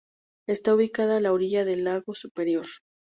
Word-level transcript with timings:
Está 0.47 0.73
ubicada 0.73 1.17
a 1.17 1.19
la 1.19 1.31
orilla 1.31 1.63
del 1.63 1.83
lago 1.83 2.15
Superior. 2.15 2.65